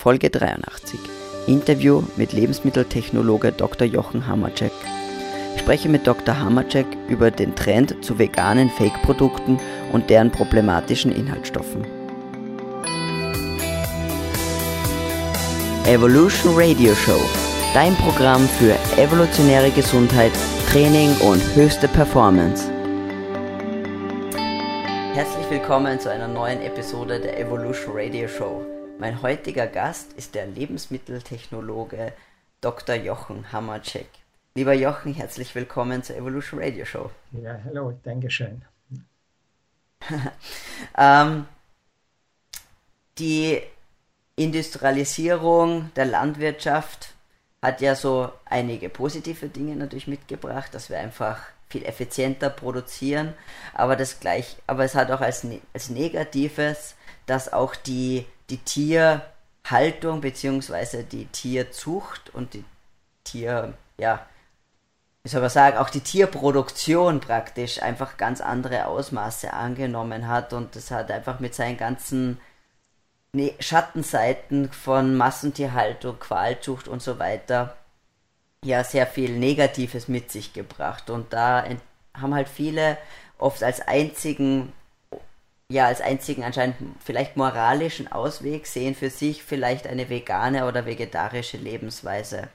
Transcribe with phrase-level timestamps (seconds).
[0.00, 0.98] Folge 83.
[1.46, 3.86] Interview mit Lebensmitteltechnologe Dr.
[3.86, 4.72] Jochen Hammercheck.
[5.54, 6.38] Ich spreche mit Dr.
[6.40, 9.58] Hammercheck über den Trend zu veganen Fake-Produkten
[9.92, 11.84] und deren problematischen Inhaltsstoffen.
[15.84, 17.20] Evolution Radio Show,
[17.74, 20.32] dein Programm für evolutionäre Gesundheit,
[20.72, 22.70] Training und höchste Performance.
[25.12, 28.79] Herzlich willkommen zu einer neuen Episode der Evolution Radio Show.
[29.00, 32.12] Mein heutiger Gast ist der Lebensmitteltechnologe
[32.60, 32.96] Dr.
[32.96, 34.10] Jochen Hammercheck.
[34.54, 37.10] Lieber Jochen, herzlich willkommen zur Evolution Radio Show.
[37.32, 38.60] Ja, hallo, Dankeschön.
[40.98, 41.46] ähm,
[43.16, 43.62] die
[44.36, 47.14] Industrialisierung der Landwirtschaft
[47.62, 53.32] hat ja so einige positive Dinge natürlich mitgebracht, dass wir einfach viel effizienter produzieren,
[53.72, 58.58] aber das gleich, aber es hat auch als, ne, als Negatives, dass auch die, die
[58.58, 61.02] Tierhaltung bzw.
[61.04, 62.64] die Tierzucht und die
[63.24, 64.26] Tier, ja,
[65.22, 70.76] wie soll man sagen, auch die Tierproduktion praktisch einfach ganz andere Ausmaße angenommen hat und
[70.76, 72.40] das hat einfach mit seinen ganzen
[73.60, 77.76] Schattenseiten von Massentierhaltung, Qualzucht und so weiter
[78.64, 81.10] ja sehr viel Negatives mit sich gebracht.
[81.10, 81.64] Und da
[82.14, 82.98] haben halt viele
[83.38, 84.72] oft als einzigen,
[85.70, 91.58] ja, als einzigen anscheinend vielleicht moralischen Ausweg sehen für sich vielleicht eine vegane oder vegetarische
[91.58, 92.48] Lebensweise.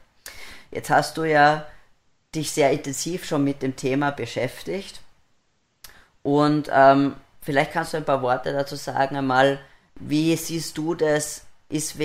[0.69, 1.65] Jetzt hast du ja
[2.35, 4.99] dich sehr intensiv schon mit dem Thema beschäftigt.
[6.23, 9.59] Und ähm, vielleicht kannst du ein paar Worte dazu sagen, einmal,
[9.95, 11.45] wie siehst du das?
[11.69, 11.95] Ist,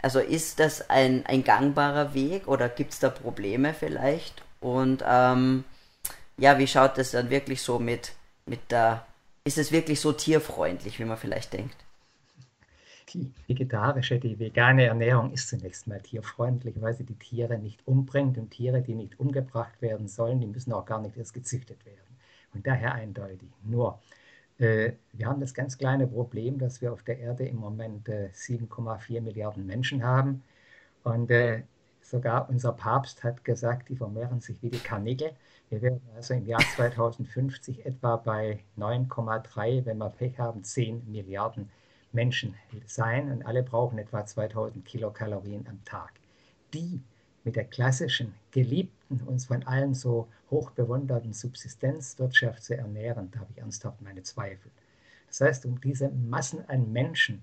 [0.00, 4.40] also ist das ein, ein gangbarer Weg oder gibt es da Probleme vielleicht?
[4.60, 5.64] Und ähm,
[6.36, 8.12] ja, wie schaut das dann wirklich so mit,
[8.46, 9.04] mit der,
[9.44, 11.76] ist es wirklich so tierfreundlich, wie man vielleicht denkt?
[13.12, 18.38] Die vegetarische, die vegane Ernährung ist zunächst mal tierfreundlich, weil sie die Tiere nicht umbringt
[18.38, 21.98] und Tiere, die nicht umgebracht werden sollen, die müssen auch gar nicht erst gezüchtet werden.
[22.54, 23.48] Und daher eindeutig.
[23.64, 23.98] Nur,
[24.58, 29.16] äh, wir haben das ganz kleine Problem, dass wir auf der Erde im Moment 7,4
[29.16, 30.42] äh, Milliarden Menschen haben.
[31.02, 31.62] Und äh,
[32.12, 35.32] sogar unser Papst hat gesagt, die vermehren sich wie die Karnickel.
[35.70, 41.70] Wir werden also im Jahr 2050 etwa bei 9,3, wenn wir Pech haben, 10 Milliarden
[42.12, 43.32] Menschen sein.
[43.32, 46.12] Und alle brauchen etwa 2000 Kilokalorien am Tag.
[46.74, 47.00] Die
[47.44, 53.50] mit der klassischen, geliebten, uns von allen so hoch bewunderten Subsistenzwirtschaft zu ernähren, da habe
[53.52, 54.70] ich ernsthaft meine Zweifel.
[55.28, 57.40] Das heißt, um diese Massen an Menschen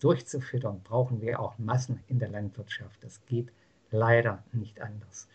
[0.00, 3.02] durchzufüttern, brauchen wir auch Massen in der Landwirtschaft.
[3.02, 3.50] Das geht
[3.94, 5.28] leider nicht anders.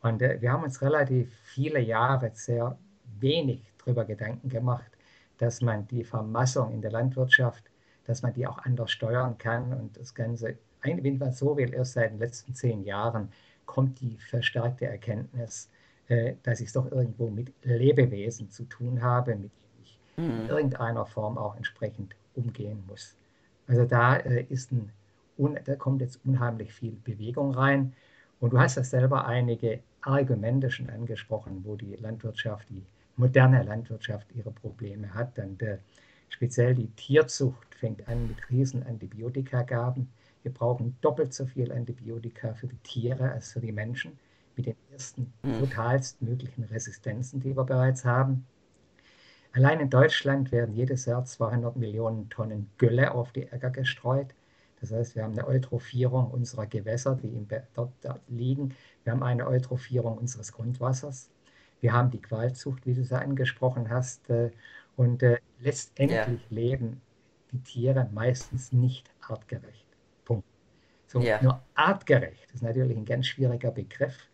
[0.00, 2.78] Und äh, wir haben uns relativ viele Jahre sehr
[3.20, 4.90] wenig darüber Gedanken gemacht,
[5.38, 7.64] dass man die Vermassung in der Landwirtschaft,
[8.04, 11.94] dass man die auch anders steuern kann und das Ganze wenn man so will, erst
[11.94, 13.28] seit den letzten zehn Jahren
[13.66, 15.70] kommt die verstärkte Erkenntnis,
[16.08, 20.30] äh, dass ich es doch irgendwo mit Lebewesen zu tun habe, mit denen ich mhm.
[20.30, 23.16] in irgendeiner Form auch entsprechend umgehen muss.
[23.68, 24.90] Also da äh, ist ein,
[25.36, 27.94] da kommt jetzt unheimlich viel Bewegung rein.
[28.40, 32.82] Und du hast ja selber einige Argumente schon angesprochen, wo die Landwirtschaft, die
[33.16, 35.38] moderne Landwirtschaft ihre Probleme hat.
[35.38, 35.78] Und äh,
[36.28, 40.08] speziell die Tierzucht fängt an mit riesen Antibiotikagaben.
[40.42, 44.18] Wir brauchen doppelt so viel Antibiotika für die Tiere als für die Menschen,
[44.56, 45.58] mit den ersten hm.
[45.58, 48.44] brutalst möglichen Resistenzen, die wir bereits haben.
[49.52, 54.34] Allein in Deutschland werden jedes Jahr 200 Millionen Tonnen Gülle auf die Äcker gestreut.
[54.82, 58.74] Das heißt, wir haben eine Eutrophierung unserer Gewässer, die dort, dort liegen.
[59.04, 61.30] Wir haben eine Eutrophierung unseres Grundwassers.
[61.80, 64.28] Wir haben die Qualzucht, wie du es angesprochen hast.
[64.28, 64.50] Äh,
[64.96, 66.46] und äh, letztendlich ja.
[66.50, 67.00] leben
[67.52, 69.86] die Tiere meistens nicht artgerecht.
[71.12, 71.42] So, ja.
[71.42, 74.30] Nur artgerecht ist natürlich ein ganz schwieriger Begriff.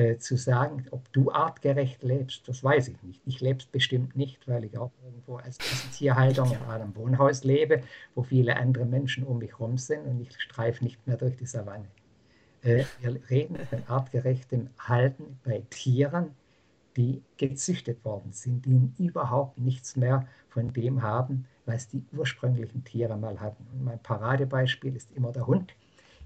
[0.00, 3.20] Äh, zu sagen, ob du artgerecht lebst, das weiß ich nicht.
[3.26, 5.58] Ich lebe es bestimmt nicht, weil ich auch irgendwo als
[5.92, 7.82] Tierhaltung in einem Wohnhaus lebe,
[8.14, 11.44] wo viele andere Menschen um mich herum sind und ich streife nicht mehr durch die
[11.44, 11.84] Savanne.
[12.62, 16.30] Äh, wir reden von artgerechtem Halten bei Tieren,
[16.96, 23.18] die gezüchtet worden sind, die überhaupt nichts mehr von dem haben, was die ursprünglichen Tiere
[23.18, 23.66] mal hatten.
[23.74, 25.74] Und mein Paradebeispiel ist immer der Hund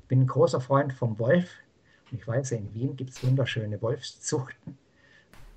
[0.05, 1.49] ich bin ein großer Freund vom Wolf.
[2.13, 4.79] Ich weiß, in Wien gibt es wunderschöne Wolfszuchten.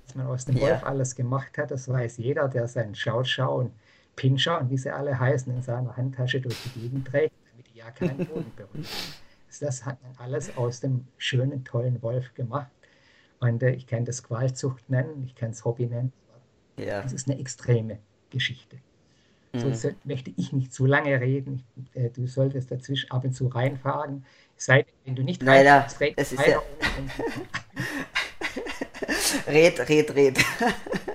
[0.06, 0.62] Was man aus dem ja.
[0.62, 3.72] Wolf alles gemacht hat, das weiß jeder, der seinen Schauschau und
[4.16, 7.78] Pinscher und wie sie alle heißen, in seiner Handtasche durch die Gegend trägt, damit die
[7.78, 8.88] Jacke keinen Boden berührt.
[9.60, 12.70] Das hat man alles aus dem schönen, tollen Wolf gemacht.
[13.40, 16.12] Und äh, ich kann das Qualzucht nennen, ich kann es Hobby nennen.
[16.76, 17.02] Ja.
[17.02, 17.98] Das ist eine extreme
[18.30, 18.78] Geschichte.
[19.54, 19.96] So mhm.
[20.04, 21.64] möchte ich nicht zu lange reden.
[21.94, 24.24] Äh, du solltest dazwischen ab und zu reinfahren.
[24.56, 25.86] Sei denn, wenn du nicht Leider,
[26.16, 26.60] es ist ja...
[29.46, 30.38] red, red, red.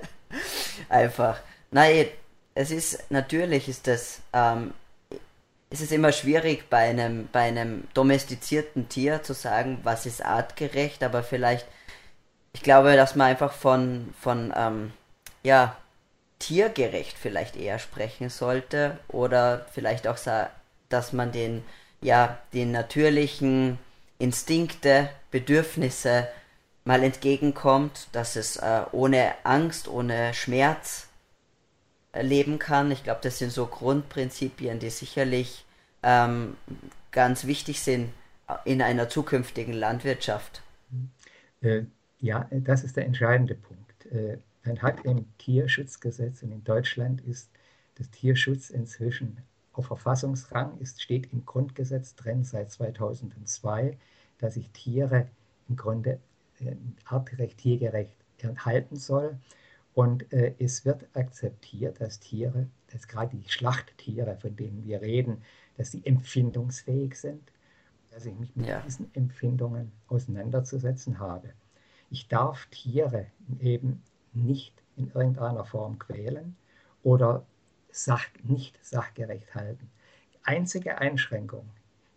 [0.88, 1.40] Einfach.
[1.70, 2.06] Nein,
[2.54, 4.72] es ist, natürlich ist das, ähm,
[5.70, 11.02] ist es immer schwierig bei einem, bei einem domestizierten Tier zu sagen, was ist artgerecht,
[11.02, 11.66] aber vielleicht,
[12.52, 14.92] ich glaube, dass man einfach von, von, ähm,
[15.42, 15.76] ja,
[16.38, 20.18] tiergerecht vielleicht eher sprechen sollte oder vielleicht auch,
[20.88, 21.62] dass man den,
[22.00, 23.78] ja, den natürlichen
[24.18, 26.28] Instinkte, Bedürfnisse
[26.84, 31.08] mal entgegenkommt, dass es äh, ohne Angst, ohne Schmerz
[32.12, 32.90] äh, leben kann.
[32.90, 35.64] Ich glaube, das sind so Grundprinzipien, die sicherlich
[36.02, 36.56] ähm,
[37.10, 38.12] ganz wichtig sind
[38.64, 40.62] in einer zukünftigen Landwirtschaft.
[41.62, 41.84] Äh,
[42.20, 44.06] ja, das ist der entscheidende Punkt.
[44.64, 47.50] Man hat im Tierschutzgesetz und in Deutschland ist
[47.96, 49.38] das Tierschutz inzwischen
[49.72, 53.98] auf Verfassungsrang, ist, steht im Grundgesetz drin seit 2002,
[54.38, 55.28] dass sich Tiere
[55.68, 56.20] im Grunde
[56.60, 58.16] äh, artgerecht, tiergerecht
[58.64, 59.38] halten soll.
[59.94, 65.42] Und äh, es wird akzeptiert, dass Tiere, dass gerade die Schlachttiere, von denen wir reden,
[65.76, 67.52] dass sie empfindungsfähig sind,
[68.10, 68.80] dass ich mich mit ja.
[68.80, 71.50] diesen Empfindungen auseinanderzusetzen habe.
[72.10, 73.26] Ich darf Tiere
[73.60, 74.02] eben
[74.34, 76.56] nicht in irgendeiner Form quälen
[77.02, 77.44] oder
[77.90, 79.90] sach, nicht sachgerecht halten.
[80.34, 81.68] Die einzige Einschränkung,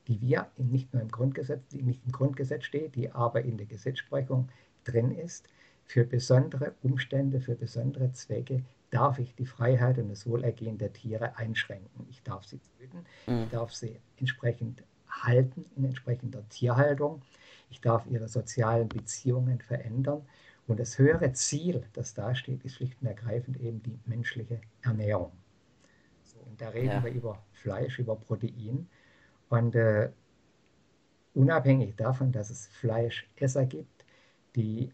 [0.08, 3.68] die wir nicht nur im Grundgesetz, die nicht im Grundgesetz steht, die aber in der
[3.68, 4.50] Gesetzesprechung
[4.84, 5.48] drin ist,
[5.86, 11.38] für besondere Umstände, für besondere Zwecke darf ich die Freiheit und das Wohlergehen der Tiere
[11.38, 12.06] einschränken.
[12.10, 13.44] Ich darf sie töten, mhm.
[13.44, 17.22] ich darf sie entsprechend halten in entsprechender Tierhaltung,
[17.70, 20.26] ich darf ihre sozialen Beziehungen verändern
[20.68, 25.32] und das höhere Ziel, das da steht, ist schlicht und ergreifend eben die menschliche Ernährung.
[26.24, 27.04] So, und da reden ja.
[27.04, 28.88] wir über Fleisch, über Protein.
[29.50, 30.10] Und äh,
[31.34, 34.06] unabhängig davon, dass es Fleischesser gibt,
[34.56, 34.92] die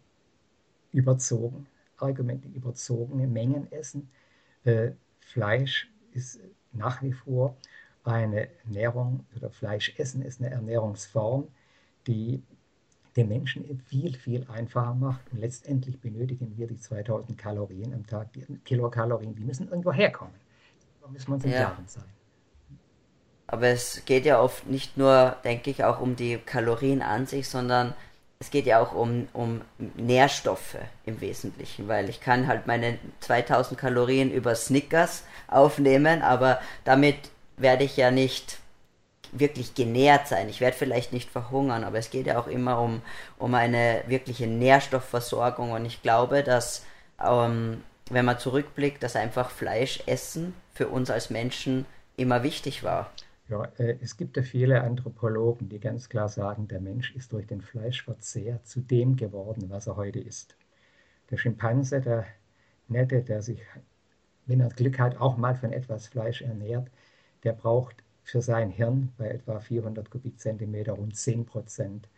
[0.92, 1.66] überzogen,
[1.98, 4.10] Argumente überzogene Mengen essen,
[4.66, 6.40] äh, Fleisch ist
[6.72, 7.58] nach wie vor
[8.04, 11.48] eine Ernährung oder Fleischessen ist eine Ernährungsform,
[12.06, 12.44] die
[13.16, 15.22] den Menschen viel, viel einfacher macht.
[15.32, 20.34] Und letztendlich benötigen wir die 2000 Kalorien am Tag, die Kilokalorien, die müssen irgendwo herkommen.
[21.02, 21.58] Da müssen wir uns im ja.
[21.58, 22.04] Klaren sein.
[23.48, 27.48] Aber es geht ja oft nicht nur, denke ich, auch um die Kalorien an sich,
[27.48, 27.94] sondern
[28.40, 29.62] es geht ja auch um, um
[29.96, 37.16] Nährstoffe im Wesentlichen, weil ich kann halt meine 2000 Kalorien über Snickers aufnehmen, aber damit
[37.58, 38.60] werde ich ja nicht
[39.34, 40.50] wirklich genährt sein.
[40.50, 43.02] Ich werde vielleicht nicht verhungern, aber es geht ja auch immer um,
[43.38, 46.86] um eine wirkliche Nährstoffversorgung und ich glaube, dass,
[47.24, 51.86] ähm, wenn man zurückblickt, dass einfach Fleisch essen für uns als Menschen
[52.16, 53.12] immer wichtig war.
[53.50, 57.48] Ja, äh, es gibt ja viele Anthropologen, die ganz klar sagen, der Mensch ist durch
[57.48, 60.56] den Fleischverzehr zu dem geworden, was er heute ist.
[61.30, 62.26] Der Schimpanse, der
[62.88, 63.60] Nette, der sich,
[64.46, 66.90] wenn er Glück hat, auch mal von etwas Fleisch ernährt,
[67.44, 72.10] der braucht für sein Hirn bei etwa 400 Kubikzentimeter rund 10 Prozent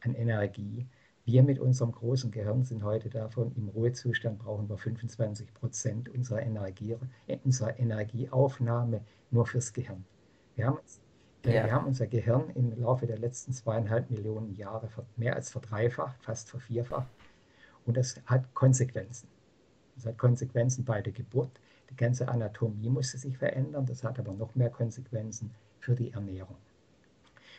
[0.00, 0.86] an Energie.
[1.24, 6.42] Wir mit unserem großen Gehirn sind heute davon, im Ruhezustand brauchen wir 25 Prozent unserer,
[6.42, 6.96] Energie,
[7.28, 10.04] äh, unserer Energieaufnahme nur fürs Gehirn.
[10.56, 10.78] Wir haben,
[11.44, 11.64] äh, ja.
[11.64, 16.50] wir haben unser Gehirn im Laufe der letzten zweieinhalb Millionen Jahre mehr als verdreifacht, fast
[16.50, 17.08] vervierfacht.
[17.86, 19.28] Und das hat Konsequenzen.
[19.94, 21.60] Das hat Konsequenzen bei der Geburt,
[21.92, 26.56] die ganze Anatomie musste sich verändern, das hat aber noch mehr Konsequenzen für die Ernährung.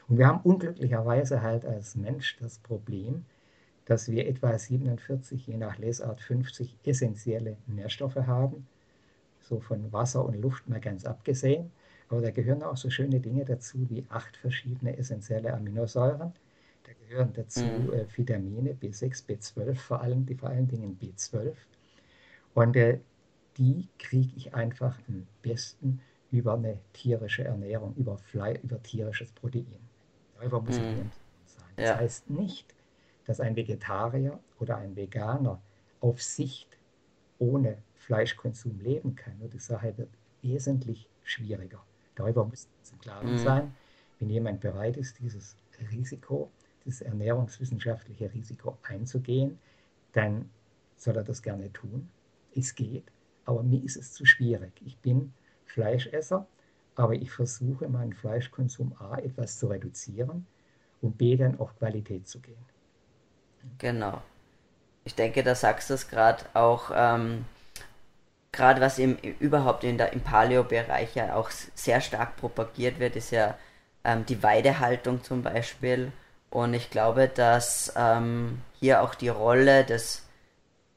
[0.08, 3.26] Und wir haben unglücklicherweise halt als Mensch das Problem,
[3.86, 8.68] dass wir etwa 47, je nach Lesart 50 essentielle Nährstoffe haben,
[9.42, 11.72] so von Wasser und Luft mal ganz abgesehen.
[12.10, 16.34] Aber da gehören auch so schöne Dinge dazu wie acht verschiedene essentielle Aminosäuren.
[16.84, 17.94] Da gehören dazu mhm.
[17.94, 21.54] äh, Vitamine B6, B12, vor allem die vor allen Dingen B12.
[22.54, 23.00] Und äh,
[23.58, 29.80] die kriege ich einfach am besten über eine tierische Ernährung, über, Fleisch, über tierisches Protein.
[30.36, 30.82] Darüber muss mm.
[30.82, 30.96] ich
[31.46, 31.70] sein.
[31.76, 31.98] Das ja.
[31.98, 32.74] heißt nicht,
[33.26, 35.62] dass ein Vegetarier oder ein Veganer
[36.02, 36.78] auf Sicht
[37.40, 39.38] ohne Fleischkonsum leben kann.
[39.40, 40.10] Nur die Sache wird
[40.42, 41.84] wesentlich schwieriger.
[42.16, 43.38] Darüber muss es im Klaren mm.
[43.38, 43.76] sein,
[44.20, 45.56] wenn jemand bereit ist, dieses
[45.92, 46.50] Risiko,
[46.86, 49.60] dieses ernährungswissenschaftliche Risiko einzugehen,
[50.14, 50.50] dann
[50.98, 52.10] soll er das gerne tun.
[52.56, 53.04] Es geht,
[53.46, 54.72] aber mir ist es zu schwierig.
[54.86, 55.34] Ich bin
[55.66, 56.46] Fleischesser,
[56.96, 60.46] aber ich versuche meinen Fleischkonsum A etwas zu reduzieren
[61.02, 62.66] und B dann auf Qualität zu gehen.
[63.80, 64.22] Genau.
[65.06, 67.46] Ich denke, da sagst du es gerade auch, ähm,
[68.52, 73.32] gerade was im, überhaupt in der, im Paleo-Bereich ja auch sehr stark propagiert wird, ist
[73.32, 73.58] ja
[74.04, 76.12] ähm, die Weidehaltung zum Beispiel.
[76.50, 80.26] Und ich glaube, dass ähm, hier auch die Rolle des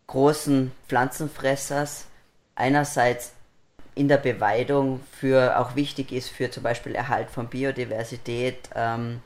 [0.07, 2.07] großen Pflanzenfressers
[2.57, 3.33] einerseits
[3.95, 9.23] in der Beweidung für auch wichtig ist für zum Beispiel Erhalt von Biodiversität ähm,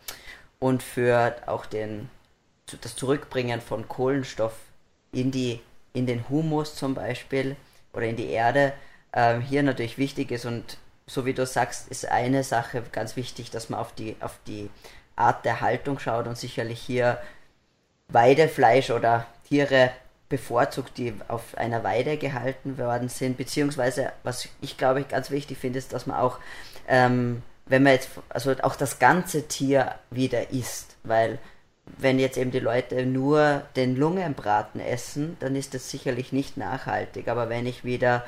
[0.58, 2.08] und für auch den
[2.82, 4.54] das Zurückbringen von Kohlenstoff
[5.10, 5.60] in die
[5.92, 7.56] in den Humus zum Beispiel
[7.92, 8.72] oder in die Erde
[9.12, 13.50] ähm, hier natürlich wichtig ist und so wie du sagst, ist eine Sache ganz wichtig,
[13.50, 14.70] dass man auf die auf die
[15.16, 17.18] Art der Haltung schaut und sicherlich hier
[18.06, 19.90] Weidefleisch oder Tiere
[20.30, 25.58] bevorzugt, die auf einer Weide gehalten worden sind, beziehungsweise, was ich glaube ich ganz wichtig
[25.58, 26.38] finde, ist, dass man auch,
[26.88, 31.38] ähm, wenn man jetzt, also auch das ganze Tier wieder isst, weil
[31.98, 37.28] wenn jetzt eben die Leute nur den Lungenbraten essen, dann ist das sicherlich nicht nachhaltig,
[37.28, 38.24] aber wenn ich wieder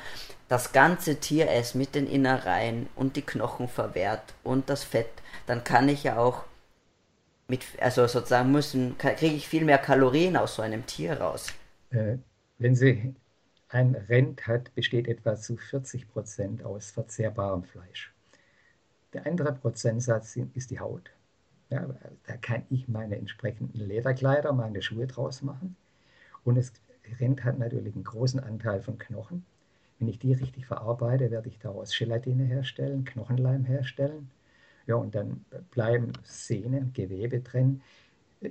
[0.49, 5.11] das ganze Tier esse mit den Innereien und die Knochen verwehrt und das Fett,
[5.47, 6.43] dann kann ich ja auch
[7.47, 11.47] mit, also sozusagen müssen, kriege ich viel mehr Kalorien aus so einem Tier raus.
[11.93, 12.19] Äh,
[12.59, 13.15] wenn sie
[13.69, 18.13] ein Rind hat, besteht etwa zu 40 Prozent aus verzehrbarem Fleisch.
[19.13, 21.11] Der andere Prozentsatz ist die Haut.
[21.71, 21.89] Ja,
[22.27, 25.77] da kann ich meine entsprechenden Lederkleider, meine Schuhe draus machen.
[26.45, 26.73] Und das
[27.21, 29.45] Rind hat natürlich einen großen Anteil von Knochen.
[29.99, 34.31] Wenn ich die richtig verarbeite, werde ich daraus Gelatine herstellen, Knochenleim herstellen.
[34.87, 37.83] Ja, und dann bleiben Sehnen, Gewebe drin,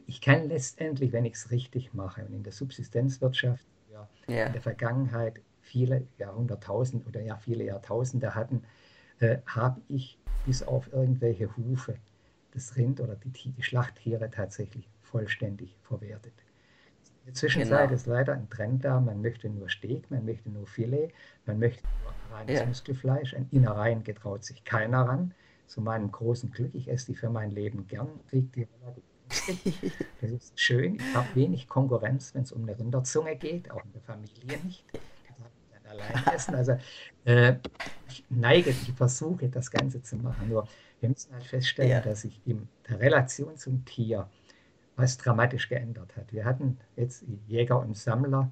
[0.07, 4.45] ich kann letztendlich, wenn ich es richtig mache und in der Subsistenzwirtschaft, ja, ja.
[4.47, 8.63] in der Vergangenheit viele Jahrhunderttausend oder ja viele Jahrtausende hatten,
[9.19, 11.95] äh, habe ich bis auf irgendwelche Hufe
[12.53, 16.33] das Rind oder die, die Schlachttiere tatsächlich vollständig verwertet.
[17.21, 17.95] In der Zwischenzeit genau.
[17.95, 21.09] ist leider ein Trend da, man möchte nur Steak, man möchte nur Filet,
[21.45, 22.65] man möchte nur reines ja.
[22.65, 25.33] Muskelfleisch, ein Innereien getraut sich keiner ran.
[25.67, 29.03] Zu meinem großen Glück, ich esse die für mein Leben gern, kriege die relativ
[30.21, 30.95] das ist schön.
[30.95, 34.83] Ich habe wenig Konkurrenz, wenn es um eine Rinderzunge geht, auch in der Familie nicht.
[34.93, 36.55] Ich kann allein essen.
[36.55, 36.77] Also
[37.25, 37.55] äh,
[38.09, 40.49] ich neige, ich versuche das Ganze zu machen.
[40.49, 40.67] Nur
[40.99, 42.01] wir müssen halt feststellen, ja.
[42.01, 44.29] dass sich in der Relation zum Tier
[44.95, 46.31] was dramatisch geändert hat.
[46.31, 48.51] Wir hatten jetzt Jäger und Sammler,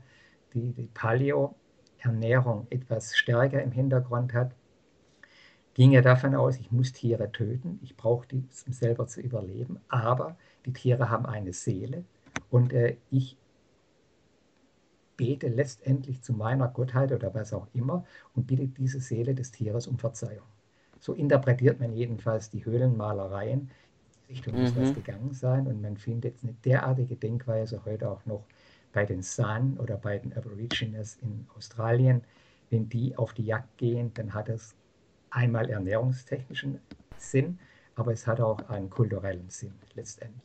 [0.54, 4.54] die die Paleo-Ernährung etwas stärker im Hintergrund hat
[5.80, 9.80] ging ja davon aus, ich muss Tiere töten, ich brauche die, um selber zu überleben,
[9.88, 12.04] aber die Tiere haben eine Seele
[12.50, 13.38] und äh, ich
[15.16, 18.04] bete letztendlich zu meiner Gottheit oder was auch immer
[18.36, 20.46] und bitte diese Seele des Tieres um Verzeihung.
[21.00, 23.62] So interpretiert man jedenfalls die Höhlenmalereien.
[23.62, 23.70] In
[24.28, 24.62] die Richtung mhm.
[24.64, 28.44] muss das gegangen sein und man findet eine derartige Denkweise heute auch noch
[28.92, 32.22] bei den San oder bei den Aborigines in Australien.
[32.70, 34.76] Wenn die auf die Jagd gehen, dann hat es
[35.32, 36.80] einmal ernährungstechnischen
[37.18, 37.60] Sinn,
[37.96, 40.42] aber es hat auch einen kulturellen Sinn letztendlich.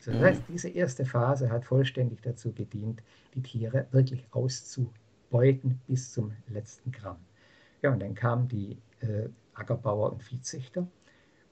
[0.00, 3.02] So, das heißt, diese erste Phase hat vollständig dazu gedient,
[3.34, 7.18] die Tiere wirklich auszubeuten bis zum letzten Gramm.
[7.82, 10.86] Ja, und dann kamen die äh, Ackerbauer und Viehzüchter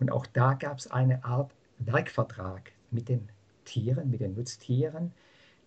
[0.01, 3.29] und auch da gab es eine Art Werkvertrag mit den
[3.65, 5.13] Tieren, mit den Nutztieren.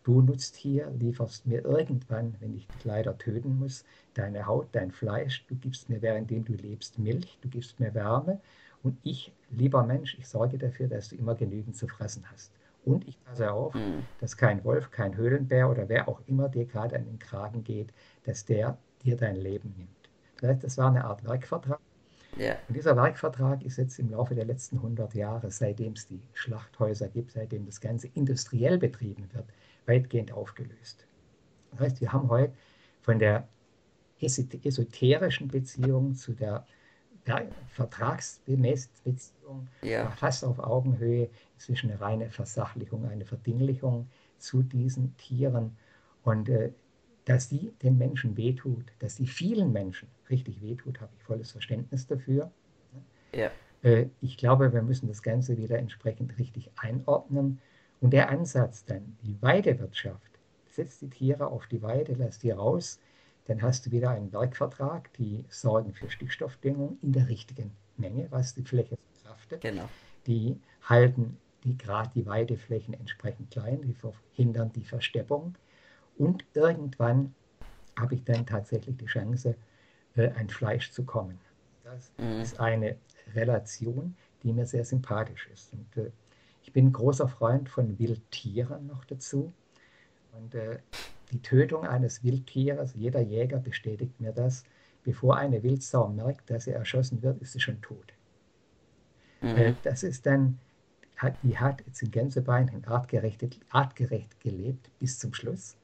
[0.05, 3.83] Du Nutztier lieferst mir irgendwann, wenn ich dich leider töten muss,
[4.13, 5.43] deine Haut, dein Fleisch.
[5.47, 8.39] Du gibst mir, währenddem du lebst, Milch, du gibst mir Wärme.
[8.83, 12.51] Und ich, lieber Mensch, ich sorge dafür, dass du immer genügend zu fressen hast.
[12.85, 14.03] Und ich passe auf, mhm.
[14.21, 17.91] dass kein Wolf, kein Höhlenbär oder wer auch immer dir gerade an den Kragen geht,
[18.25, 19.89] dass der dir dein Leben nimmt.
[20.39, 21.79] Das heißt, das war eine Art Werkvertrag.
[22.37, 22.57] Yeah.
[22.67, 27.07] Und dieser Werkvertrag ist jetzt im Laufe der letzten 100 Jahre, seitdem es die Schlachthäuser
[27.07, 29.45] gibt, seitdem das Ganze industriell betrieben wird,
[29.85, 31.07] weitgehend aufgelöst.
[31.71, 32.53] Das heißt, wir haben heute
[33.01, 33.47] von der
[34.19, 36.65] esoterischen Beziehung zu der
[37.27, 40.09] ja, Vertragsbeziehung ja.
[40.11, 45.77] fast auf Augenhöhe zwischen eine reine Versachlichung, eine Verdinglichung zu diesen Tieren
[46.23, 46.71] und äh,
[47.25, 52.05] dass die den Menschen wehtut, dass die vielen Menschen richtig wehtut, habe ich volles Verständnis
[52.05, 52.51] dafür.
[53.33, 53.51] Ja.
[53.81, 57.59] Äh, ich glaube, wir müssen das Ganze wieder entsprechend richtig einordnen.
[58.05, 62.99] Und der Ansatz dann, die Weidewirtschaft, setzt die Tiere auf die Weide, lässt die raus,
[63.47, 68.53] dann hast du wieder einen Werkvertrag, die sorgen für Stickstoffdüngung in der richtigen Menge, was
[68.53, 69.61] die Fläche verkraftet.
[69.61, 69.89] Genau.
[70.27, 75.55] Die halten die gerade die Weideflächen entsprechend klein, die verhindern die Versteppung.
[76.15, 77.33] Und irgendwann
[77.99, 79.55] habe ich dann tatsächlich die Chance,
[80.15, 81.39] äh, ein Fleisch zu kommen.
[81.83, 82.39] Das mhm.
[82.39, 82.97] ist eine
[83.33, 85.73] Relation, die mir sehr sympathisch ist.
[85.73, 86.11] Und äh,
[86.65, 89.53] ich bin ein großer Freund von Wildtieren noch dazu.
[90.31, 90.79] Und äh,
[91.31, 94.63] die Tötung eines Wildtieres, jeder Jäger bestätigt mir das,
[95.03, 98.13] bevor eine Wildsau merkt, dass sie erschossen wird, ist sie schon tot.
[99.41, 99.77] Mhm.
[99.83, 100.59] Das ist dann,
[101.43, 105.77] die hat jetzt in Gänsebein artgerecht, artgerecht gelebt bis zum Schluss.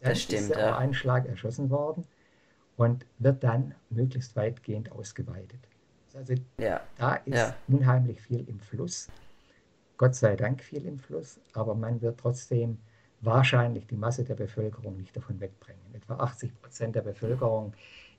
[0.00, 0.50] Dann das stimmt.
[0.50, 0.76] Ist ja.
[0.76, 2.04] einen Schlag erschossen worden
[2.76, 5.66] und wird dann möglichst weitgehend ausgeweitet.
[6.14, 6.82] Also ja.
[6.98, 7.56] da ist ja.
[7.68, 9.08] unheimlich viel im Fluss.
[10.02, 12.78] Gott sei Dank viel im Fluss, aber man wird trotzdem
[13.20, 15.80] wahrscheinlich die Masse der Bevölkerung nicht davon wegbringen.
[15.92, 17.72] Etwa 80 Prozent der Bevölkerung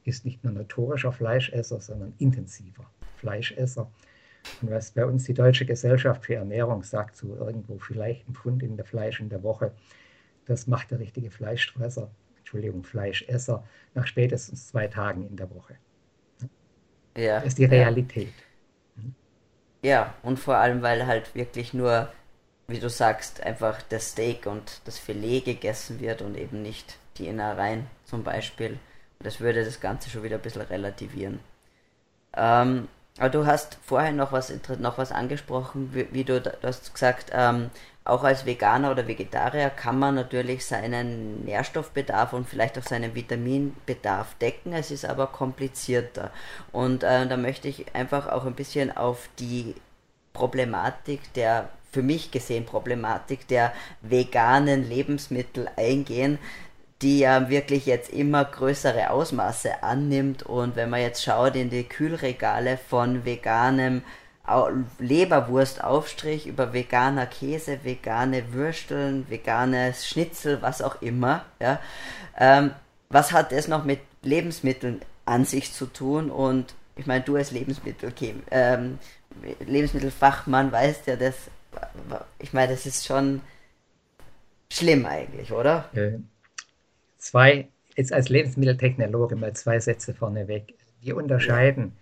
[0.06, 3.92] ist nicht nur notorischer Fleischesser, sondern intensiver Fleischesser.
[4.62, 8.64] Und was bei uns die Deutsche Gesellschaft für Ernährung sagt, so irgendwo vielleicht ein Pfund
[8.64, 9.74] in der Fleisch in der Woche,
[10.46, 15.76] das macht der richtige Fleischfresser, Entschuldigung, Fleischesser nach spätestens zwei Tagen in der Woche.
[17.18, 18.28] Ja, das ist die Realität.
[18.28, 18.53] Ja,
[20.24, 22.12] und vor allem, weil halt wirklich nur,
[22.68, 27.28] wie du sagst, einfach das Steak und das Filet gegessen wird und eben nicht die
[27.28, 28.80] Innereien zum Beispiel.
[29.20, 31.40] Das würde das Ganze schon wieder ein bisschen relativieren.
[32.36, 32.88] Ähm,
[33.20, 37.32] aber du hast vorher noch was, noch was angesprochen, wie, wie du, du hast gesagt,
[37.34, 37.70] ähm,
[38.06, 44.36] auch als Veganer oder Vegetarier kann man natürlich seinen Nährstoffbedarf und vielleicht auch seinen Vitaminbedarf
[44.36, 44.74] decken.
[44.74, 46.32] Es ist aber komplizierter.
[46.74, 49.76] Und äh, da möchte ich einfach auch ein bisschen auf die
[50.34, 56.40] Problematik der, für mich gesehen, Problematik der veganen Lebensmittel eingehen,
[57.04, 60.44] die ja wirklich jetzt immer größere Ausmaße annimmt.
[60.44, 64.02] Und wenn man jetzt schaut in die Kühlregale von veganem
[65.00, 71.80] Leberwurstaufstrich über veganer Käse, vegane Würsteln, veganes Schnitzel, was auch immer, ja,
[72.38, 72.72] ähm,
[73.10, 76.30] was hat es noch mit Lebensmitteln an sich zu tun?
[76.30, 78.14] Und ich meine, du als Lebensmittel,
[78.52, 79.00] ähm,
[79.66, 81.36] Lebensmittelfachmann weißt ja, das,
[82.40, 83.42] ich meine, das ist schon
[84.70, 85.90] schlimm eigentlich, oder?
[85.94, 86.20] Äh,
[87.24, 90.76] zwei, jetzt als Lebensmitteltechnologe mal zwei Sätze vorneweg.
[91.02, 91.94] Wir unterscheiden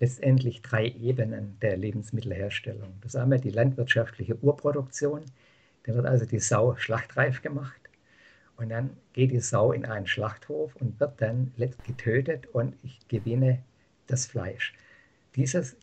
[0.00, 2.94] letztendlich drei Ebenen der Lebensmittelherstellung.
[3.02, 5.22] Das ist einmal die landwirtschaftliche Urproduktion.
[5.84, 7.80] Da wird also die Sau schlachtreif gemacht.
[8.56, 11.52] Und dann geht die Sau in einen Schlachthof und wird dann
[11.84, 13.62] getötet und ich gewinne
[14.06, 14.74] das Fleisch.
[15.36, 15.76] Dieses,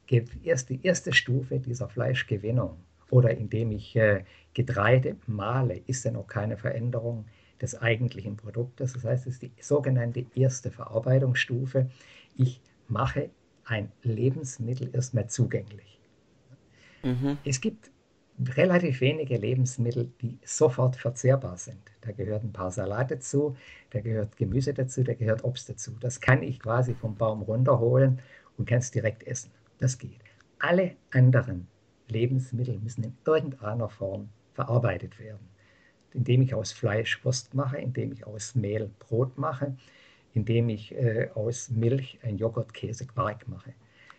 [0.43, 2.77] erst die erste Stufe dieser Fleischgewinnung
[3.09, 7.25] oder indem ich äh, Getreide male, ist ja noch keine Veränderung
[7.61, 8.93] des eigentlichen Produktes.
[8.93, 11.89] Das heißt, es ist die sogenannte erste Verarbeitungsstufe.
[12.35, 13.29] Ich mache
[13.65, 15.99] ein Lebensmittel erstmal zugänglich.
[17.03, 17.37] Mhm.
[17.43, 17.91] Es gibt
[18.39, 21.81] relativ wenige Lebensmittel, die sofort verzehrbar sind.
[22.01, 23.55] Da gehört ein paar Salate dazu,
[23.89, 25.91] da gehört Gemüse dazu, da gehört Obst dazu.
[25.99, 28.19] Das kann ich quasi vom Baum runterholen
[28.57, 29.51] und kann es direkt essen.
[29.79, 30.19] Das geht.
[30.59, 31.67] Alle anderen
[32.09, 35.56] Lebensmittel müssen in irgendeiner Form verarbeitet werden.
[36.13, 39.75] Indem ich aus Fleisch Wurst mache, indem ich aus Mehl Brot mache,
[40.33, 43.73] indem ich äh, aus Milch ein Joghurt, Käse, Quark mache.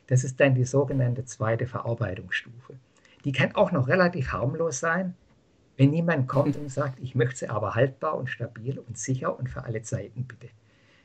[0.09, 2.75] Das ist dann die sogenannte zweite Verarbeitungsstufe.
[3.25, 5.15] Die kann auch noch relativ harmlos sein,
[5.77, 9.49] wenn jemand kommt und sagt, ich möchte sie aber haltbar und stabil und sicher und
[9.49, 10.49] für alle Zeiten bitte.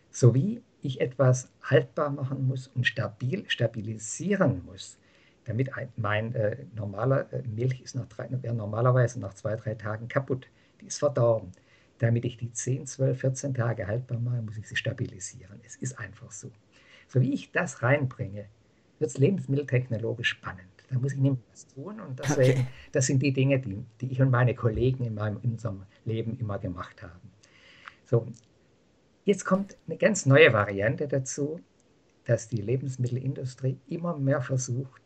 [0.09, 4.97] So wie ich etwas haltbar machen muss und stabil stabilisieren muss,
[5.45, 10.07] damit ein, mein äh, normaler äh, Milch ist nach drei, normalerweise nach zwei, drei Tagen
[10.07, 10.47] kaputt.
[10.83, 11.51] Die ist verdorben.
[11.99, 15.61] Damit ich die 10, 12, 14 Tage haltbar mache, muss ich sie stabilisieren.
[15.63, 16.51] Es ist einfach so.
[17.07, 18.47] So wie ich das reinbringe,
[18.99, 20.67] wird es lebensmitteltechnologisch spannend.
[20.89, 22.67] Da muss ich nämlich was tun und deswegen, okay.
[22.91, 26.37] das sind die Dinge, die, die ich und meine Kollegen in, meinem, in unserem Leben
[26.37, 27.31] immer gemacht haben.
[28.03, 28.27] So,
[29.23, 31.61] jetzt kommt eine ganz neue Variante dazu,
[32.25, 35.01] dass die Lebensmittelindustrie immer mehr versucht,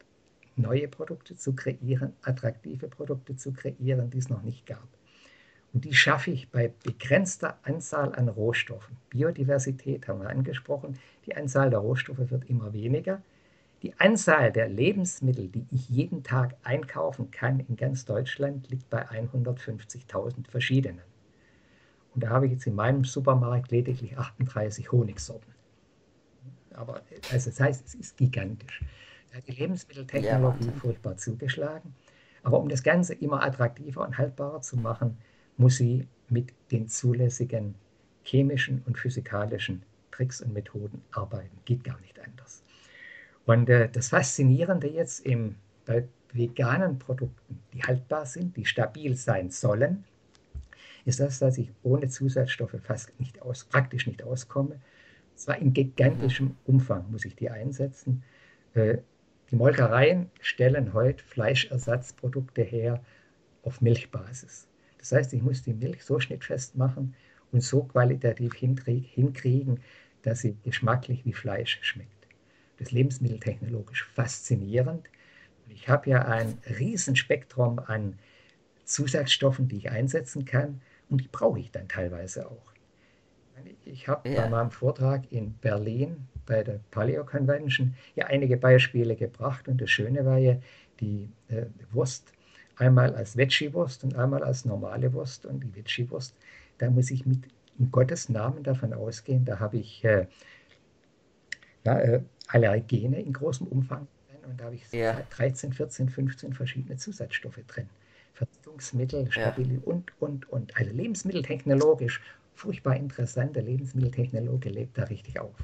[0.56, 4.88] neue Produkte zu kreieren, attraktive Produkte zu kreieren, die es noch nicht gab.
[5.78, 8.98] Und die schaffe ich bei begrenzter Anzahl an Rohstoffen.
[9.12, 10.98] Biodiversität haben wir angesprochen.
[11.28, 13.22] Die Anzahl der Rohstoffe wird immer weniger.
[13.84, 19.08] Die Anzahl der Lebensmittel, die ich jeden Tag einkaufen kann in ganz Deutschland, liegt bei
[19.08, 21.04] 150.000 verschiedenen.
[22.16, 25.54] Und da habe ich jetzt in meinem Supermarkt lediglich 38 Honigsorten.
[26.74, 28.84] Aber also das heißt, es ist gigantisch.
[29.30, 31.94] Da hat die Lebensmitteltechnologie ja, furchtbar zugeschlagen.
[32.42, 35.20] Aber um das Ganze immer attraktiver und haltbarer zu machen,
[35.58, 37.76] muss sie mit den zulässigen
[38.24, 41.58] chemischen und physikalischen Tricks und Methoden arbeiten.
[41.66, 42.64] Geht gar nicht anders.
[43.46, 49.50] Und äh, das Faszinierende jetzt im, bei veganen Produkten, die haltbar sind, die stabil sein
[49.50, 50.04] sollen,
[51.06, 54.80] ist das, dass ich ohne Zusatzstoffe fast nicht aus, praktisch nicht auskomme.
[55.36, 56.58] Zwar in gigantischem.
[56.66, 58.24] Umfang muss ich die einsetzen.
[58.74, 58.98] Äh,
[59.50, 63.02] die Molkereien stellen heute Fleischersatzprodukte her
[63.64, 64.68] auf Milchbasis.
[64.98, 67.16] Das heißt, ich muss die Milch so schnittfest machen
[67.52, 69.80] und so qualitativ hinkriegen,
[70.24, 72.28] dass sie geschmacklich wie Fleisch schmeckt.
[72.78, 75.08] Das lebensmitteltechnologisch faszinierend.
[75.70, 78.18] Ich habe ja ein Riesenspektrum an
[78.86, 82.74] Zusatzstoffen, die ich einsetzen kann und die brauche ich dann teilweise auch.
[83.86, 84.44] Ich habe ja.
[84.44, 89.90] bei meinem Vortrag in Berlin bei der Paleo Convention ja einige Beispiele gebracht und das
[89.90, 90.58] Schöne war ja
[91.00, 92.32] die äh, Wurst
[92.78, 96.36] einmal als Veggie-Wurst und einmal als normale Wurst und die Veggie-Wurst,
[96.78, 97.44] da muss ich mit
[97.80, 100.26] in Gottes Namen davon ausgehen, da habe ich äh,
[101.86, 104.08] ja, äh, Allergene in großem Umfang
[104.48, 105.22] und da habe ich ja.
[105.32, 107.90] 13, 14, 15 verschiedene Zusatzstoffe drin.
[108.34, 109.80] Verdichtungsmittel, Stabil ja.
[109.84, 110.76] und, und, und.
[110.78, 112.22] Also lebensmitteltechnologisch
[112.54, 113.56] furchtbar interessant.
[113.56, 115.56] Der Lebensmitteltechnologe lebt da richtig auf.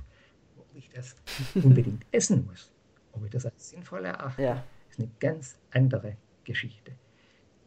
[0.58, 1.16] Ob ich das
[1.56, 2.72] unbedingt essen muss,
[3.14, 4.64] ob ich das als sinnvoll erachte, ja.
[4.90, 6.92] ist eine ganz andere Geschichte.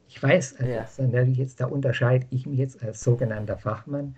[0.08, 1.22] Ich weiß, also ja.
[1.22, 4.16] jetzt, da unterscheide ich mich jetzt als sogenannter Fachmann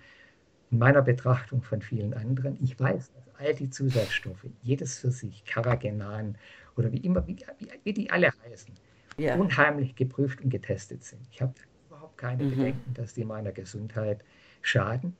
[0.71, 2.57] in meiner Betrachtung von vielen anderen.
[2.61, 6.37] Ich weiß, dass all die Zusatzstoffe, jedes für sich, Carrageenan
[6.77, 8.73] oder wie immer, wie, wie, wie die alle heißen,
[9.17, 9.35] ja.
[9.35, 11.21] unheimlich geprüft und getestet sind.
[11.31, 11.53] Ich habe
[11.87, 12.49] überhaupt keine mhm.
[12.51, 14.23] Bedenken, dass die meiner Gesundheit
[14.61, 15.15] schaden.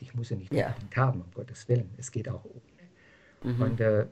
[0.00, 0.68] Ich muss sie nicht ja.
[0.68, 1.90] unbedingt haben, um Gottes Willen.
[1.96, 3.54] Es geht auch ohne.
[3.54, 3.62] Mhm.
[3.62, 4.06] Und äh,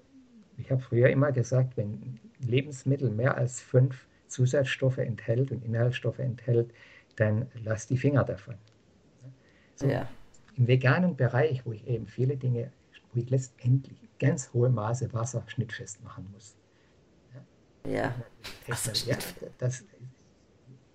[0.58, 6.72] ich habe früher immer gesagt, wenn Lebensmittel mehr als fünf Zusatzstoffe enthält und Inhaltsstoffe enthält,
[7.16, 8.56] dann lass die Finger davon.
[9.74, 10.08] So, ja.
[10.56, 12.72] Im veganen Bereich, wo ich eben viele Dinge,
[13.12, 16.56] wo ich letztendlich ganz hohe Maße Wasser schnittfest machen muss.
[17.88, 18.14] Ja.
[18.66, 19.16] Das, ja,
[19.58, 19.84] das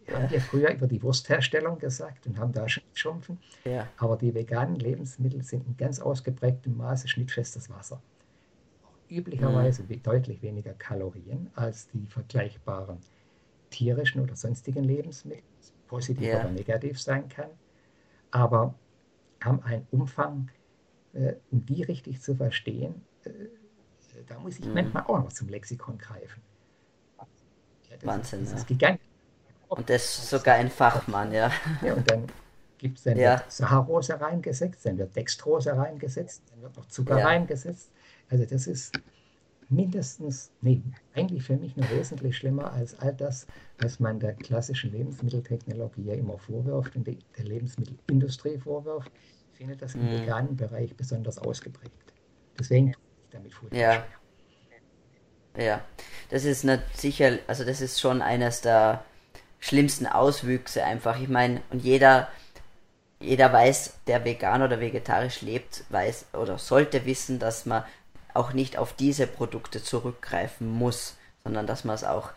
[0.07, 0.13] ja.
[0.13, 3.39] haben wir früher über die Wurstherstellung gesagt und haben da Schnittschrumpfen.
[3.63, 3.87] Ja.
[3.97, 8.01] Aber die veganen Lebensmittel sind in ganz ausgeprägtem Maße schnittfestes Wasser.
[8.83, 10.03] Auch üblicherweise mhm.
[10.03, 12.99] deutlich weniger Kalorien als die vergleichbaren
[13.71, 15.43] tierischen oder sonstigen Lebensmittel,
[15.87, 16.41] positiv ja.
[16.41, 17.49] oder negativ sein kann,
[18.29, 18.75] aber
[19.43, 20.51] haben einen Umfang,
[21.13, 23.29] äh, um die richtig zu verstehen, äh,
[24.27, 24.73] da muss ich mhm.
[24.73, 26.41] manchmal auch noch zum Lexikon greifen.
[27.17, 27.25] Ja,
[27.97, 28.43] das Wahnsinn.
[28.43, 29.07] Ist, das ist gigantisch.
[29.67, 31.49] Und das ist sogar ein Fachmann, ja.
[31.81, 32.27] Ja, und dann
[32.77, 33.43] gibt es dann ja.
[33.47, 37.25] Saharose reingesetzt, dann wird Dextrose reingesetzt, dann wird noch Zucker ja.
[37.25, 37.89] reingesetzt.
[38.29, 38.93] Also das ist
[39.71, 40.81] mindestens, nee,
[41.15, 43.47] eigentlich für mich noch wesentlich schlimmer als all das,
[43.79, 49.11] was man der klassischen Lebensmitteltechnologie ja immer vorwirft und der Lebensmittelindustrie vorwirft.
[49.51, 50.21] Ich finde das im mhm.
[50.21, 52.13] veganen Bereich besonders ausgeprägt.
[52.59, 54.05] Deswegen tue ich damit furchtbar ja.
[55.57, 55.81] Ja,
[56.29, 59.03] das ist nicht sicher, also das ist schon eines der
[59.59, 61.19] schlimmsten Auswüchse einfach.
[61.19, 62.29] Ich meine, und jeder,
[63.19, 67.83] jeder weiß, der vegan oder vegetarisch lebt, weiß oder sollte wissen, dass man
[68.33, 72.31] auch nicht auf diese Produkte zurückgreifen muss, sondern dass man es auch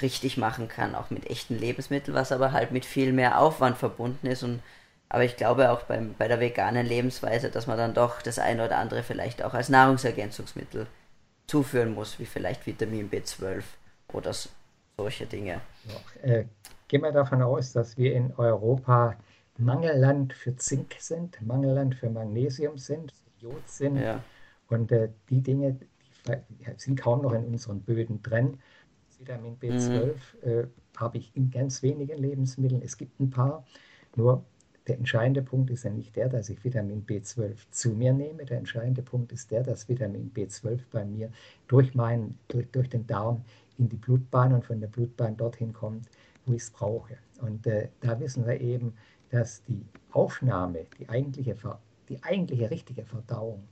[0.00, 4.26] richtig machen kann, auch mit echten Lebensmitteln, was aber halt mit viel mehr Aufwand verbunden
[4.26, 4.42] ist.
[4.42, 4.62] Und
[5.08, 8.64] aber ich glaube auch beim, bei der veganen Lebensweise, dass man dann doch das eine
[8.64, 10.86] oder andere vielleicht auch als Nahrungsergänzungsmittel
[11.46, 13.62] zuführen muss, wie vielleicht Vitamin B12
[14.12, 14.32] oder
[14.96, 15.60] solche Dinge.
[15.84, 16.44] Ja, äh,
[16.88, 19.16] gehen wir davon aus, dass wir in Europa
[19.56, 23.96] Mangelland für Zink sind, Mangelland für Magnesium sind, Jod sind.
[23.96, 24.20] Ja.
[24.68, 25.78] Und äh, die Dinge
[26.26, 28.58] die sind kaum noch in unseren Böden drin.
[29.18, 30.50] Vitamin B12 mhm.
[30.50, 32.82] äh, habe ich in ganz wenigen Lebensmitteln.
[32.82, 33.64] Es gibt ein paar.
[34.16, 34.44] Nur
[34.86, 38.44] der entscheidende Punkt ist ja nicht der, dass ich Vitamin B12 zu mir nehme.
[38.44, 41.30] Der entscheidende Punkt ist der, dass Vitamin B12 bei mir
[41.66, 43.44] durch, mein, durch, durch den Darm
[43.76, 46.08] in die Blutbahn und von der Blutbahn dorthin kommt,
[46.46, 47.18] wo ich es brauche.
[47.40, 48.94] Und äh, da wissen wir eben,
[49.30, 51.54] dass die Aufnahme, die eigentliche,
[52.08, 53.62] die eigentliche richtige Verdauung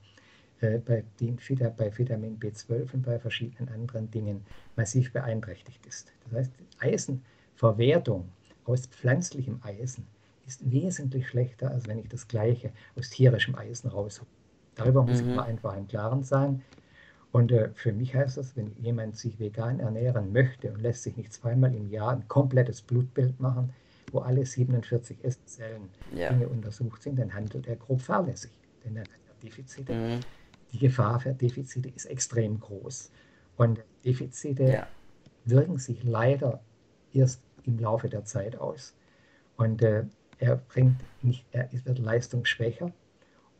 [0.59, 1.37] bei, den,
[1.77, 6.11] bei Vitamin B12 und bei verschiedenen anderen Dingen massiv beeinträchtigt ist.
[6.25, 8.29] Das heißt, Eisenverwertung
[8.65, 10.07] aus pflanzlichem Eisen
[10.45, 14.29] ist wesentlich schlechter, als wenn ich das gleiche aus tierischem Eisen raushole.
[14.75, 15.29] Darüber muss mhm.
[15.29, 16.63] ich mal einfach im Klaren sein.
[17.31, 21.17] Und äh, für mich heißt das, wenn jemand sich vegan ernähren möchte und lässt sich
[21.17, 23.73] nicht zweimal im Jahr ein komplettes Blutbild machen,
[24.11, 26.31] wo alle 47 Esszellen ja.
[26.31, 28.51] untersucht sind, dann handelt er grob fahrlässig.
[28.85, 29.09] Denn er hat
[29.43, 29.93] Defizite.
[29.93, 30.19] Mhm
[30.71, 33.11] die Gefahr für Defizite ist extrem groß.
[33.55, 34.87] Und Defizite ja.
[35.45, 36.61] wirken sich leider
[37.13, 38.95] erst im Laufe der Zeit aus.
[39.55, 40.05] Und äh,
[40.39, 42.91] er bringt nicht, er wird leistungsschwächer,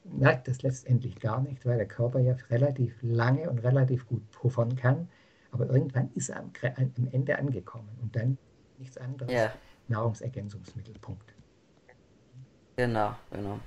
[0.03, 4.75] merkt das letztendlich gar nicht, weil der Körper ja relativ lange und relativ gut puffern
[4.75, 5.09] kann.
[5.51, 8.37] Aber irgendwann ist er am, am Ende angekommen und dann
[8.77, 9.31] nichts anderes.
[9.31, 9.51] Ja.
[9.87, 10.93] Nahrungsergänzungsmittel.
[10.99, 11.33] Punkt.
[12.75, 13.59] Genau, genau.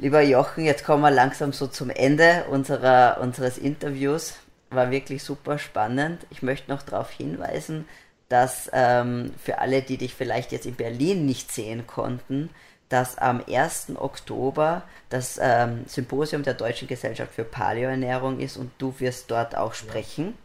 [0.00, 4.34] Lieber Jochen, jetzt kommen wir langsam so zum Ende unserer, unseres Interviews.
[4.70, 6.24] War wirklich super spannend.
[6.30, 7.88] Ich möchte noch darauf hinweisen,
[8.28, 12.50] dass ähm, für alle, die dich vielleicht jetzt in Berlin nicht sehen konnten,
[12.88, 13.96] dass am 1.
[13.96, 19.74] Oktober das ähm, Symposium der Deutschen Gesellschaft für Paleoernährung ist und du wirst dort auch
[19.74, 20.38] sprechen.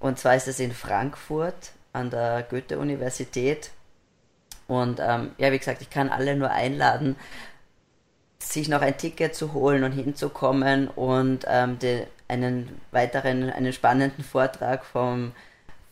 [0.00, 3.70] Und zwar ist es in Frankfurt an der Goethe-Universität.
[4.66, 7.14] Und ähm, ja, wie gesagt, ich kann alle nur einladen,
[8.38, 14.22] sich noch ein Ticket zu holen und hinzukommen und ähm, die, einen weiteren, einen spannenden
[14.22, 15.32] Vortrag vom,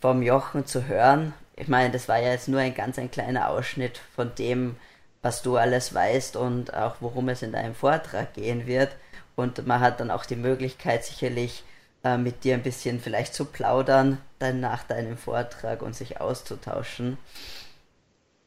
[0.01, 1.33] vom Jochen zu hören.
[1.57, 4.77] Ich meine, das war ja jetzt nur ein ganz ein kleiner Ausschnitt von dem,
[5.23, 8.91] was du alles weißt und auch worum es in deinem Vortrag gehen wird.
[9.35, 11.65] Und man hat dann auch die Möglichkeit, sicherlich
[12.05, 17.19] äh, mit dir ein bisschen vielleicht zu plaudern, dann nach deinem Vortrag und sich auszutauschen.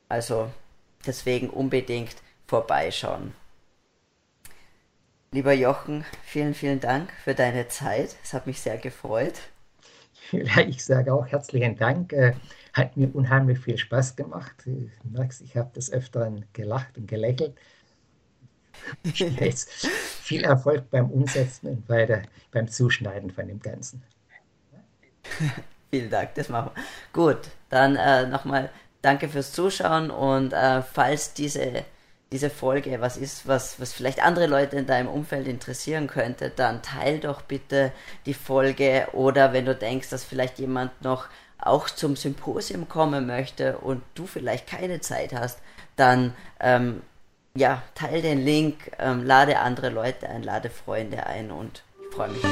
[0.07, 0.49] Also
[1.05, 2.15] deswegen unbedingt
[2.47, 3.33] vorbeischauen.
[5.31, 8.15] Lieber Jochen, vielen, vielen Dank für deine Zeit.
[8.23, 9.35] Es hat mich sehr gefreut.
[10.31, 12.13] Ich sage auch herzlichen Dank.
[12.13, 12.33] Äh,
[12.73, 14.55] hat mir unheimlich viel Spaß gemacht.
[14.65, 17.55] Du merkst, ich habe des Öfteren gelacht und gelächelt.
[19.13, 19.69] Jetzt
[20.21, 24.01] viel Erfolg beim Umsetzen und bei der, beim Zuschneiden von dem Ganzen.
[25.91, 26.83] Vielen Dank, das machen wir.
[27.13, 28.71] Gut, dann äh, nochmal
[29.03, 31.85] danke fürs Zuschauen und äh, falls diese
[32.31, 36.81] diese Folge was ist, was, was vielleicht andere Leute in deinem Umfeld interessieren könnte, dann
[36.81, 37.91] teil doch bitte
[38.25, 43.77] die Folge oder wenn du denkst, dass vielleicht jemand noch auch zum Symposium kommen möchte
[43.79, 45.59] und du vielleicht keine Zeit hast,
[45.95, 47.01] dann ähm,
[47.55, 52.29] ja, teil den Link, ähm, lade andere Leute ein, lade Freunde ein und ich freue
[52.29, 52.43] mich.